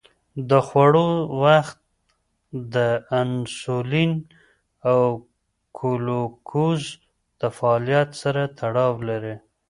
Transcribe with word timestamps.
د 0.49 0.51
خوړو 0.67 1.09
وخت 1.43 1.77
د 2.73 2.75
انسولین 3.21 4.11
او 4.89 4.99
ګلوکوز 5.79 6.81
د 7.39 7.41
فعالیت 7.57 8.09
سره 8.21 8.41
تړاو 8.59 8.93
لري. 9.09 9.35